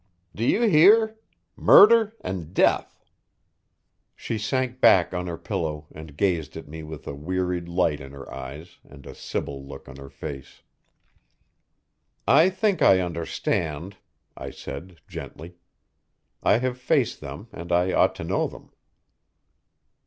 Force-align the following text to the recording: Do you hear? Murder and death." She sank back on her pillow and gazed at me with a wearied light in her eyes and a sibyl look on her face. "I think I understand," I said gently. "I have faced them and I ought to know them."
Do 0.33 0.43
you 0.43 0.63
hear? 0.63 1.17
Murder 1.55 2.13
and 2.21 2.55
death." 2.55 3.05
She 4.15 4.39
sank 4.39 4.81
back 4.81 5.13
on 5.13 5.27
her 5.27 5.37
pillow 5.37 5.85
and 5.93 6.17
gazed 6.17 6.57
at 6.57 6.67
me 6.67 6.81
with 6.81 7.05
a 7.05 7.13
wearied 7.13 7.69
light 7.69 8.01
in 8.01 8.11
her 8.11 8.27
eyes 8.33 8.79
and 8.83 9.05
a 9.05 9.13
sibyl 9.13 9.63
look 9.63 9.87
on 9.87 9.97
her 9.97 10.09
face. 10.09 10.63
"I 12.27 12.49
think 12.49 12.81
I 12.81 12.99
understand," 12.99 13.97
I 14.35 14.49
said 14.49 14.99
gently. 15.07 15.57
"I 16.41 16.57
have 16.57 16.79
faced 16.79 17.21
them 17.21 17.47
and 17.53 17.71
I 17.71 17.93
ought 17.93 18.15
to 18.15 18.23
know 18.23 18.47
them." 18.47 18.71